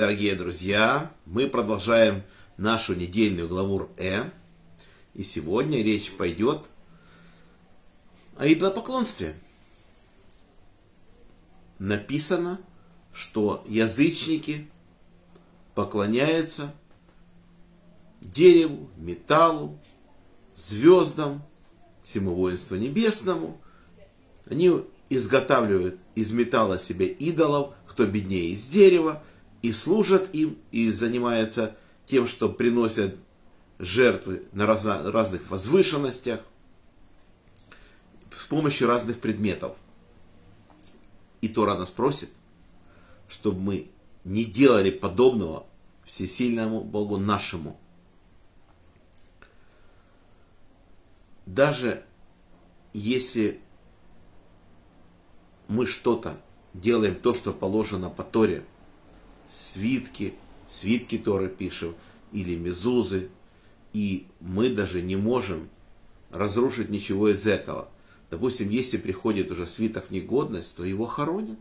[0.00, 2.22] Дорогие друзья, мы продолжаем
[2.56, 4.30] нашу недельную главу Э.
[5.14, 6.66] И сегодня речь пойдет
[8.36, 9.34] о идолопоклонстве.
[11.80, 12.60] Написано,
[13.12, 14.68] что язычники
[15.74, 16.72] поклоняются
[18.20, 19.80] дереву, металлу,
[20.54, 21.42] звездам,
[22.04, 23.60] всему воинству небесному.
[24.48, 24.70] Они
[25.10, 29.24] изготавливают из металла себе идолов, кто беднее из дерева,
[29.62, 31.76] и служат им, и занимаются
[32.06, 33.16] тем, что приносят
[33.78, 36.40] жертвы на разных возвышенностях
[38.36, 39.76] с помощью разных предметов.
[41.40, 42.30] И Тора нас просит,
[43.28, 43.90] чтобы мы
[44.24, 45.66] не делали подобного
[46.04, 47.78] всесильному Богу нашему.
[51.46, 52.04] Даже
[52.92, 53.60] если
[55.66, 56.36] мы что-то
[56.74, 58.64] делаем, то, что положено по Торе,
[59.50, 60.34] свитки,
[60.70, 61.94] свитки Торы пишем,
[62.32, 63.30] или мезузы,
[63.92, 65.68] и мы даже не можем
[66.30, 67.88] разрушить ничего из этого.
[68.30, 71.58] Допустим, если приходит уже свиток в негодность, то его хоронят.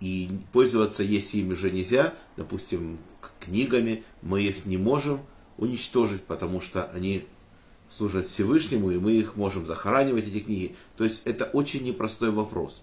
[0.00, 2.98] И пользоваться, если им уже нельзя, допустим,
[3.38, 5.20] книгами, мы их не можем
[5.58, 7.24] уничтожить, потому что они
[7.88, 10.74] служат Всевышнему, и мы их можем захоранивать, эти книги.
[10.96, 12.82] То есть это очень непростой вопрос.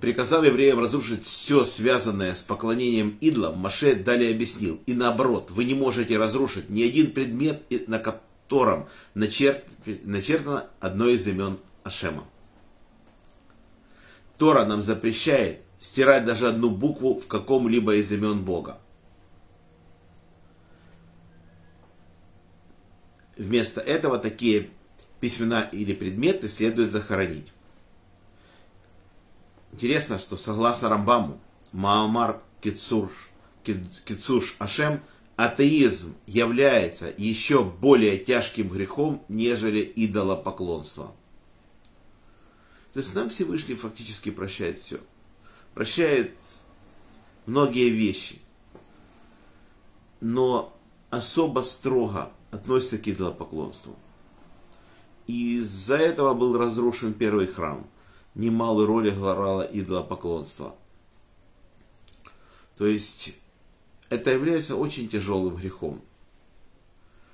[0.00, 4.78] Приказав евреям разрушить все связанное с поклонением идолам, Маше далее объяснил.
[4.84, 9.64] И наоборот, вы не можете разрушить ни один предмет, на котором начерт,
[10.04, 12.24] начертано одно из имен Ашема.
[14.36, 18.78] Тора нам запрещает стирать даже одну букву в каком-либо из имен Бога.
[23.38, 24.68] Вместо этого такие
[25.20, 27.52] письмена или предметы следует захоронить.
[29.76, 31.38] Интересно, что согласно Рамбаму,
[31.72, 33.10] Маамар Кицуш,
[33.62, 35.02] Кицуш Ашем,
[35.36, 41.12] атеизм является еще более тяжким грехом, нежели идолопоклонство.
[42.94, 44.98] То есть нам Всевышний фактически прощает все.
[45.74, 46.32] Прощает
[47.44, 48.38] многие вещи.
[50.22, 50.74] Но
[51.10, 53.94] особо строго относится к идолопоклонству.
[55.26, 57.86] Из-за этого был разрушен первый храм–
[58.36, 60.76] немалую роль играло идолопоклонство.
[62.76, 63.34] То есть
[64.10, 66.00] это является очень тяжелым грехом.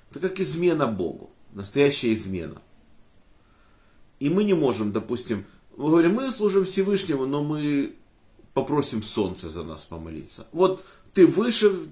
[0.09, 2.61] Это как измена Богу, настоящая измена.
[4.19, 7.93] И мы не можем, допустим, мы говорим, мы служим Всевышнему, но мы
[8.53, 10.47] попросим солнце за нас помолиться.
[10.51, 11.89] Вот ты выше,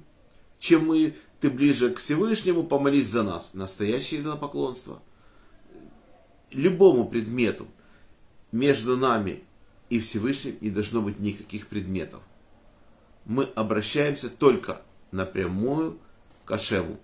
[0.59, 3.53] чем мы, ты ближе к Всевышнему, помолись за нас.
[3.53, 5.01] Настоящее идолопоклонство.
[6.51, 7.67] Любому предмету,
[8.51, 9.43] между нами
[9.89, 12.21] и Всевышним не должно быть никаких предметов.
[13.25, 14.81] Мы обращаемся только
[15.11, 15.99] напрямую
[16.45, 16.99] к Ашему.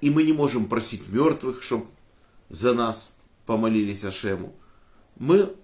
[0.00, 1.86] И мы не можем просить мертвых, чтобы
[2.48, 3.12] за нас
[3.46, 4.54] помолились Ашему.
[5.16, 5.54] Мы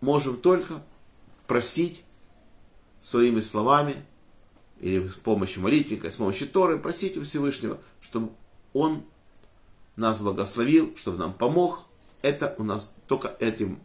[0.00, 0.82] можем только
[1.46, 2.02] просить
[3.02, 3.96] своими словами
[4.80, 8.32] или с помощью молитвенника, с помощью Торы, просить у Всевышнего, чтобы
[8.72, 9.02] Он
[9.96, 11.86] нас благословил, чтобы нам помог,
[12.24, 13.78] это у нас только этим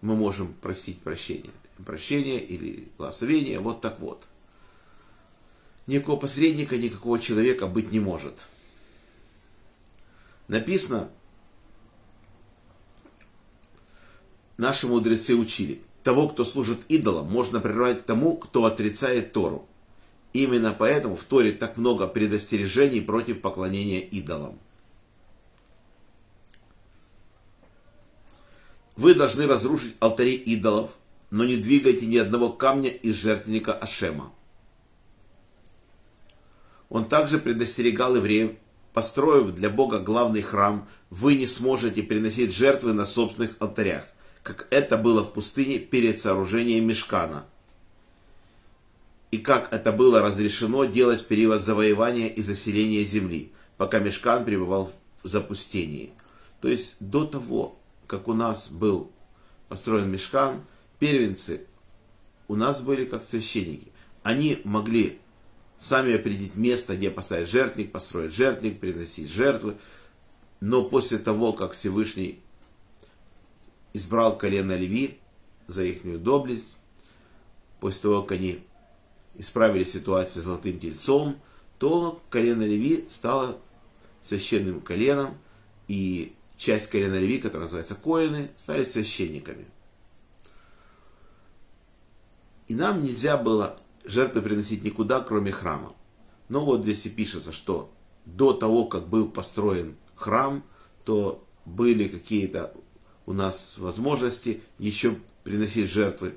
[0.00, 1.50] мы можем просить прощения.
[1.84, 4.26] Прощения или благословения, вот так вот.
[5.86, 8.46] Никакого посредника, никакого человека быть не может.
[10.48, 11.10] Написано,
[14.56, 19.68] наши мудрецы учили, того, кто служит идолам, можно прервать тому, кто отрицает Тору.
[20.32, 24.58] Именно поэтому в Торе так много предостережений против поклонения идолам.
[28.96, 30.90] Вы должны разрушить алтари идолов,
[31.30, 34.32] но не двигайте ни одного камня из жертвенника Ашема.
[36.88, 38.52] Он также предостерегал евреев,
[38.92, 44.04] построив для Бога главный храм, вы не сможете приносить жертвы на собственных алтарях,
[44.44, 47.46] как это было в пустыне перед сооружением Мешкана.
[49.32, 54.92] И как это было разрешено делать в период завоевания и заселения земли, пока Мешкан пребывал
[55.24, 56.12] в запустении.
[56.60, 57.76] То есть до того,
[58.06, 59.10] как у нас был
[59.68, 60.62] построен мешкан,
[60.98, 61.66] первенцы
[62.48, 63.88] у нас были как священники.
[64.22, 65.18] Они могли
[65.78, 69.76] сами определить место, где поставить жертвник, построить жертвник, приносить жертвы.
[70.60, 72.40] Но после того, как Всевышний
[73.92, 75.18] избрал колено Леви
[75.66, 76.76] за их доблесть,
[77.80, 78.60] после того, как они
[79.36, 81.38] исправили ситуацию с золотым тельцом,
[81.78, 83.58] то колено Леви стало
[84.22, 85.36] священным коленом,
[85.86, 89.66] и часть колена Леви, которая называется Коины, стали священниками.
[92.68, 95.94] И нам нельзя было жертвы приносить никуда, кроме храма.
[96.48, 97.92] Но вот здесь и пишется, что
[98.24, 100.64] до того, как был построен храм,
[101.04, 102.74] то были какие-то
[103.26, 106.34] у нас возможности еще приносить жертвы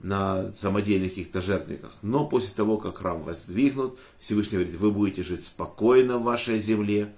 [0.00, 1.92] на самодельных каких-то жертвенниках.
[2.02, 7.12] Но после того, как храм воздвигнут, Всевышний говорит, вы будете жить спокойно в вашей земле,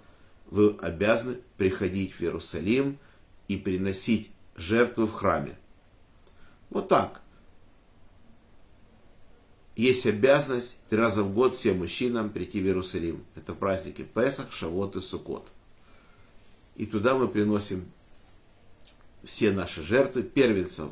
[0.52, 2.98] вы обязаны приходить в Иерусалим
[3.48, 5.56] и приносить жертву в храме.
[6.68, 7.22] Вот так.
[9.76, 13.24] Есть обязанность три раза в год всем мужчинам прийти в Иерусалим.
[13.34, 15.48] Это праздники Песах, Шавот и Сукот.
[16.76, 17.86] И туда мы приносим
[19.24, 20.90] все наши жертвы, первенцев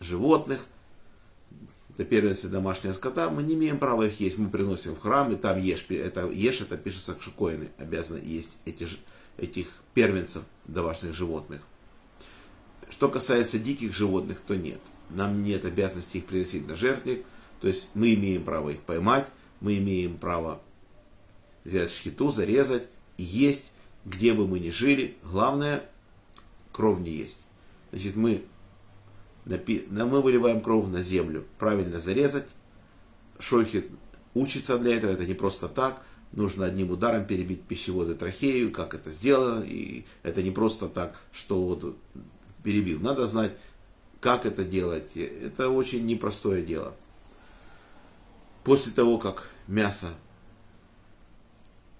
[0.00, 0.64] животных,
[1.98, 5.36] это первенцы домашнего скота, мы не имеем права их есть, мы приносим в храм, и
[5.36, 8.86] там ешь, это, ешь, это пишется шукоины, обязаны есть эти,
[9.36, 11.60] этих первенцев домашних животных.
[12.88, 14.78] Что касается диких животных, то нет.
[15.10, 17.24] Нам нет обязанности их приносить на жертвник,
[17.60, 19.26] то есть мы имеем право их поймать,
[19.60, 20.62] мы имеем право
[21.64, 22.86] взять шхиту, зарезать
[23.16, 23.72] и есть,
[24.04, 25.16] где бы мы ни жили.
[25.24, 25.84] Главное,
[26.70, 27.38] кровь не есть.
[27.90, 28.44] Значит, мы,
[29.48, 32.46] мы выливаем кровь на землю, правильно зарезать.
[33.38, 33.86] Шойхет
[34.34, 36.02] учится для этого, это не просто так.
[36.32, 39.64] Нужно одним ударом перебить пищеводы трахею, как это сделано.
[39.64, 41.96] И это не просто так, что вот
[42.62, 43.00] перебил.
[43.00, 43.52] Надо знать,
[44.20, 45.16] как это делать.
[45.16, 46.94] Это очень непростое дело.
[48.64, 50.08] После того, как мясо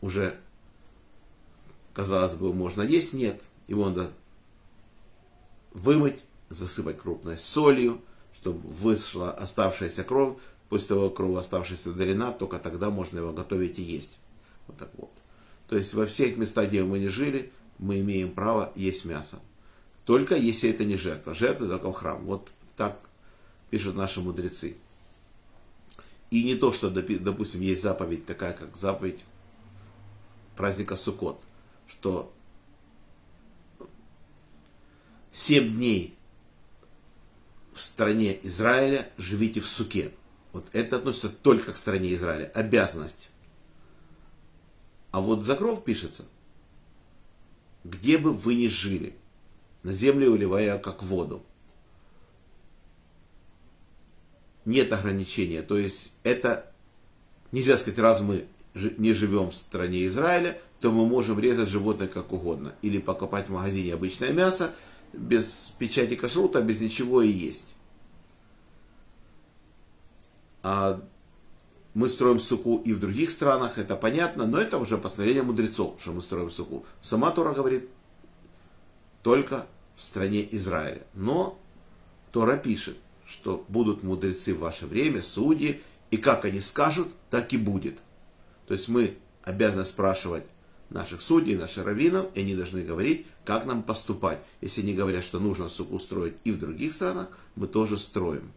[0.03, 0.39] уже,
[1.95, 3.41] казалось бы, можно есть, нет.
[3.67, 4.11] Его надо
[5.73, 8.01] вымыть, засыпать крупной солью,
[8.33, 10.39] чтобы вышла оставшаяся кровь.
[10.69, 14.19] После того, как кровь оставшаяся удалена, только тогда можно его готовить и есть.
[14.67, 15.11] Вот так вот.
[15.69, 19.39] То есть во всех местах, где мы не жили, мы имеем право есть мясо.
[20.05, 21.35] Только если это не жертва.
[21.35, 22.25] Жертва только в храм.
[22.25, 22.99] Вот так
[23.71, 24.77] пишут наши мудрецы.
[26.31, 29.25] И не то, что, допустим, есть заповедь такая, как заповедь
[30.57, 31.41] праздника Суккот,
[31.87, 32.33] что
[35.33, 36.18] семь дней
[37.79, 40.11] в стране Израиля живите в суке.
[40.53, 42.51] Вот это относится только к стране Израиля.
[42.55, 43.29] Обязанность.
[45.13, 46.25] А вот за кровь пишется,
[47.85, 49.15] где бы вы ни жили,
[49.85, 51.43] на землю выливая как воду.
[54.65, 55.63] Нет ограничения.
[55.63, 56.71] То есть это
[57.53, 62.33] нельзя сказать, раз мы не живем в стране Израиля, то мы можем резать животное как
[62.33, 62.75] угодно.
[62.83, 64.75] Или покупать в магазине обычное мясо,
[65.13, 67.75] без печати кашрута, без ничего и есть.
[70.63, 71.03] А
[71.95, 76.13] мы строим суку и в других странах, это понятно, но это уже постановление мудрецов, что
[76.13, 76.85] мы строим суку.
[77.01, 77.89] Сама Тора говорит
[79.23, 79.67] только
[79.97, 81.03] в стране Израиля.
[81.15, 81.59] Но
[82.31, 82.97] Тора пишет,
[83.27, 87.99] что будут мудрецы в ваше время, судьи, и как они скажут, так и будет.
[88.67, 90.45] То есть мы обязаны спрашивать
[90.91, 94.39] наших судей, наших раввинов, и они должны говорить, как нам поступать.
[94.61, 98.51] Если они говорят, что нужно суку строить и в других странах, мы тоже строим.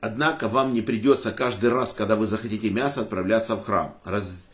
[0.00, 3.94] Однако вам не придется каждый раз, когда вы захотите мясо, отправляться в храм.
[4.04, 4.46] Раз...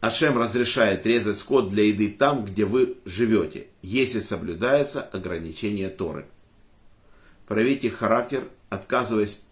[0.00, 6.26] Ашем разрешает резать скот для еды там, где вы живете, если соблюдается ограничение Торы.
[7.46, 9.42] Проявите характер отказываясь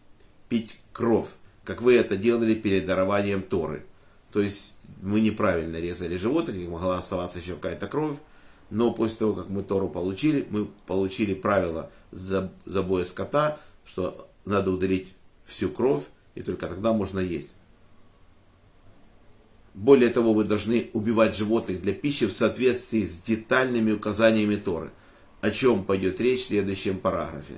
[0.48, 1.28] пить кровь,
[1.64, 3.84] как вы это делали перед дарованием Торы.
[4.32, 8.18] То есть мы неправильно резали животных, могла оставаться еще какая-то кровь,
[8.70, 15.14] но после того, как мы Тору получили, мы получили правило забоя скота, что надо удалить
[15.44, 16.04] всю кровь,
[16.34, 17.50] и только тогда можно есть.
[19.74, 24.90] Более того, вы должны убивать животных для пищи в соответствии с детальными указаниями Торы,
[25.40, 27.54] о чем пойдет речь в следующем параграфе.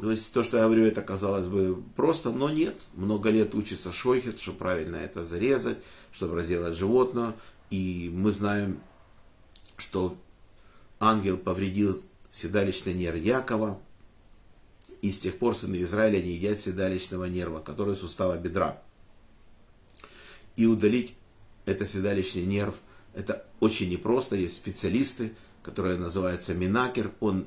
[0.00, 2.74] То есть то, что я говорю, это казалось бы просто, но нет.
[2.94, 5.78] Много лет учится шойхет, что правильно это зарезать,
[6.10, 7.34] чтобы разделать животное.
[7.70, 8.80] И мы знаем,
[9.76, 10.16] что
[10.98, 13.78] ангел повредил седалищный нерв Якова.
[15.00, 18.82] И с тех пор сыны Израиля не едят седалищного нерва, который сустава бедра.
[20.56, 21.14] И удалить
[21.66, 22.74] это седалищный нерв,
[23.14, 24.34] это очень непросто.
[24.34, 27.12] Есть специалисты, которые называются Минакер.
[27.20, 27.46] Он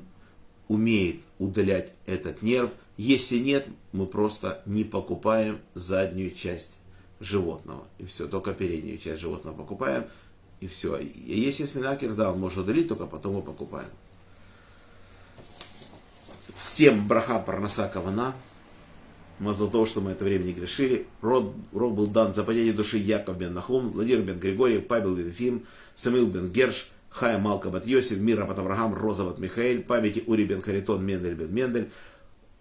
[0.68, 2.70] умеет удалять этот нерв.
[2.96, 6.78] Если нет, мы просто не покупаем заднюю часть
[7.20, 7.84] животного.
[7.98, 10.04] И все, только переднюю часть животного покупаем.
[10.60, 10.96] И все.
[10.98, 13.88] И если сминакер, да, он может удалить, только потом мы покупаем.
[16.58, 18.34] Всем браха парнаса кавана.
[19.38, 21.06] Мазал того, что мы это время не грешили.
[21.20, 25.32] Род, род был дан за падение души Яков бен Нахум, Владимир бен Григорий, Павел бен
[25.32, 30.24] Фим, Самил бен Герш, Хая Малка бат Йосиф, Мира бат Авраам, Роза бат Михаил, памяти
[30.26, 31.90] Ури бен Харитон, Мендель бен Мендель,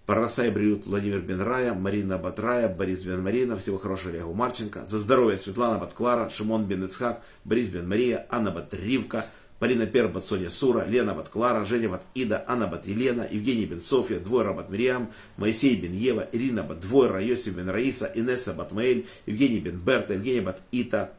[0.06, 5.00] Парасай Бриют, Владимир бен Рая, Марина Батрая, Борис бен Марина, всего хорошего Олегу Марченко, за
[5.00, 9.26] здоровье Светлана бат Клара, Шимон бен Ицхак, Борис бен Мария, Анна бат Ривка,
[9.60, 13.66] Полина Пер бат Соня Сура, Лена бат Клара, Женя бат Ида, Анна бат Елена, Евгений
[13.66, 18.54] бен София, Двойра бат Мириам, Моисей бен Ева, Ирина бат Двойра, Йосиф бен Раиса, Инесса
[18.54, 21.12] бат Маэль, Евгений бен Берта, Евгений бат Ита,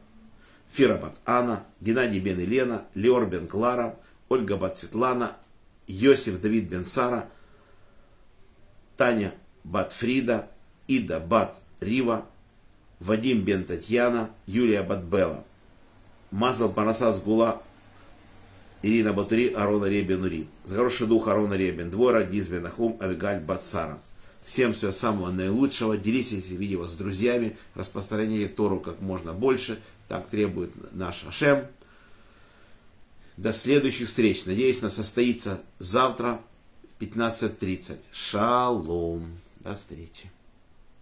[0.71, 3.95] Фира бат Анна, Геннадий бен Елена, Леор бен Клара,
[4.29, 5.35] Ольга бат Светлана,
[5.87, 7.27] Йосиф Давид бен Сара,
[8.97, 9.33] Таня
[9.63, 10.47] бат Фрида,
[10.87, 12.25] Ида бат Рива,
[12.99, 15.43] Вадим бен Татьяна, Юлия бат Бела.
[16.31, 17.61] Мазал Парасас Гула
[18.81, 20.47] Ирина Батури, Арона Ребен Ури.
[20.65, 23.97] За хороший дух Арона Ребен Двора, Дизбен Нахум, Авигаль Бацара.
[24.49, 25.95] Всем всего самого наилучшего.
[25.95, 27.55] Делитесь этим видео с друзьями.
[27.75, 29.79] Распространяйте Тору как можно больше.
[30.07, 31.67] Так требует наш Ашем.
[33.37, 34.45] До следующих встреч.
[34.45, 36.41] Надеюсь, она состоится завтра
[36.97, 37.97] в 15.30.
[38.11, 39.37] Шалом.
[39.59, 40.31] До встречи.